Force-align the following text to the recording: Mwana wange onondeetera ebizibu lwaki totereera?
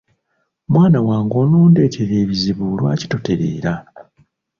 Mwana 0.73 0.99
wange 1.07 1.33
onondeetera 1.43 2.13
ebizibu 2.23 2.63
lwaki 2.79 3.05
totereera? 3.11 3.73